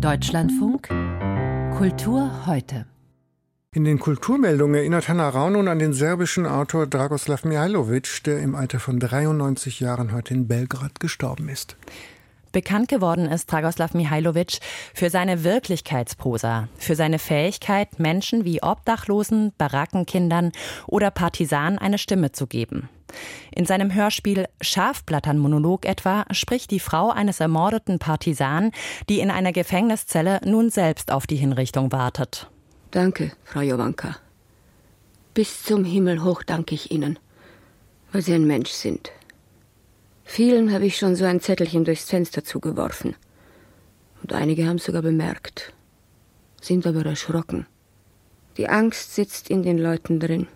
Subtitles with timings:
[0.00, 0.86] Deutschlandfunk
[1.76, 2.86] Kultur heute.
[3.74, 8.54] In den Kulturmeldungen erinnert Hanna Rau nun an den serbischen Autor Dragoslav Mihailovic, der im
[8.54, 11.76] Alter von 93 Jahren heute in Belgrad gestorben ist.
[12.58, 14.58] Bekannt geworden ist Dragoslav Mihailovic
[14.92, 20.50] für seine Wirklichkeitsprosa, für seine Fähigkeit, Menschen wie Obdachlosen, Barackenkindern
[20.88, 22.88] oder Partisanen eine Stimme zu geben.
[23.54, 28.72] In seinem Hörspiel Schafblattern-Monolog etwa spricht die Frau eines ermordeten Partisanen,
[29.08, 32.50] die in einer Gefängniszelle nun selbst auf die Hinrichtung wartet.
[32.90, 34.16] Danke, Frau Jovanka.
[35.32, 37.20] Bis zum Himmel hoch danke ich Ihnen,
[38.10, 39.12] weil Sie ein Mensch sind.
[40.30, 43.16] Vielen habe ich schon so ein Zettelchen durchs Fenster zugeworfen.
[44.22, 45.72] Und einige haben es sogar bemerkt,
[46.60, 47.66] sind aber erschrocken.
[48.58, 50.46] Die Angst sitzt in den Leuten drin.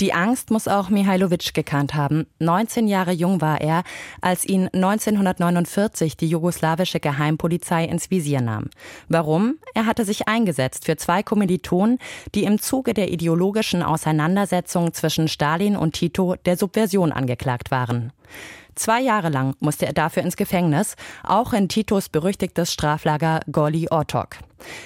[0.00, 2.26] Die Angst muss auch Mihailovic gekannt haben.
[2.38, 3.82] 19 Jahre jung war er,
[4.20, 8.70] als ihn 1949 die jugoslawische Geheimpolizei ins Visier nahm.
[9.08, 9.56] Warum?
[9.74, 11.98] Er hatte sich eingesetzt für zwei Kommilitonen,
[12.36, 18.12] die im Zuge der ideologischen Auseinandersetzung zwischen Stalin und Tito der Subversion angeklagt waren.
[18.78, 24.36] Zwei Jahre lang musste er dafür ins Gefängnis, auch in Titos berüchtigtes Straflager Goli Otok.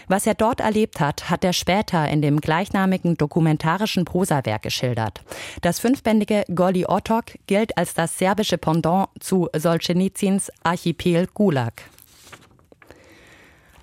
[0.08, 5.22] Was er dort erlebt hat, hat er später in dem gleichnamigen dokumentarischen Prosawerk geschildert.
[5.60, 11.82] Das fünfbändige Goli Otok gilt als das serbische Pendant zu Solzhenitsyns Archipel Gulag.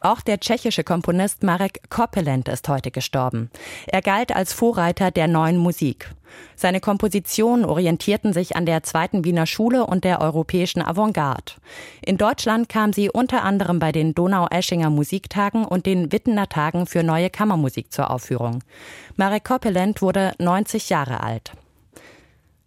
[0.02, 3.50] Auch der tschechische Komponist Marek Kopelent ist heute gestorben.
[3.88, 6.10] Er galt als Vorreiter der neuen Musik.
[6.56, 11.54] Seine Kompositionen orientierten sich an der zweiten Wiener Schule und der europäischen Avantgarde.
[12.06, 17.04] In Deutschland kam sie unter anderem bei den Donau-Eschinger Musiktagen und den Wittener Tagen für
[17.04, 18.64] neue Kammermusik zur Aufführung.
[19.16, 21.54] Marek Kopelent wurde 90 Jahre alt.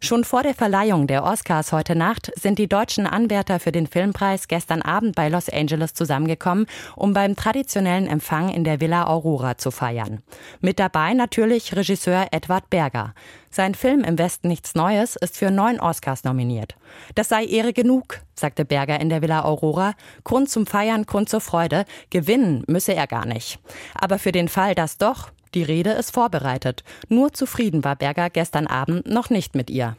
[0.05, 4.49] Schon vor der Verleihung der Oscars heute Nacht sind die deutschen Anwärter für den Filmpreis
[4.49, 9.71] gestern Abend bei Los Angeles zusammengekommen, um beim traditionellen Empfang in der Villa Aurora zu
[9.71, 10.21] feiern.
[10.61, 13.15] Mit dabei natürlich Regisseur Edward Berger.
[13.49, 16.75] Sein Film Im Westen nichts Neues ist für neun Oscars nominiert.
[17.15, 19.95] Das sei Ehre genug, sagte Berger in der Villa Aurora.
[20.25, 21.85] Grund zum Feiern, Grund zur Freude.
[22.11, 23.61] Gewinnen müsse er gar nicht.
[23.95, 26.83] Aber für den Fall, dass doch, die Rede ist vorbereitet.
[27.09, 29.97] Nur zufrieden war Berger gestern Abend noch nicht mit ihr.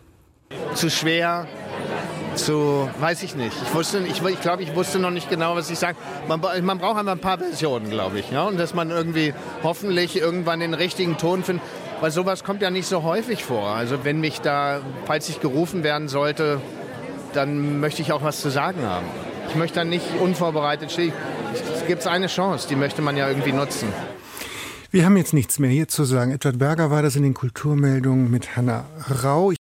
[0.76, 1.48] Zu schwer,
[2.36, 3.56] zu, weiß ich nicht.
[3.64, 5.98] Ich wusste, ich, ich glaube, ich wusste noch nicht genau, was ich sage.
[6.28, 8.32] Man, man braucht einfach ein paar Versionen, glaube ich.
[8.32, 8.44] Ja?
[8.44, 11.64] Und dass man irgendwie hoffentlich irgendwann den richtigen Ton findet.
[12.02, 13.70] Weil sowas kommt ja nicht so häufig vor.
[13.70, 16.60] Also wenn mich da, falls ich gerufen werden sollte,
[17.34, 19.06] dann möchte ich auch was zu sagen haben.
[19.50, 21.14] Ich möchte dann nicht unvorbereitet stehen.
[21.76, 23.88] Es gibt eine Chance, die möchte man ja irgendwie nutzen.
[24.92, 26.32] Wir haben jetzt nichts mehr hier zu sagen.
[26.32, 28.86] Edward Berger war das in den Kulturmeldungen mit Hanna
[29.24, 29.54] Rau.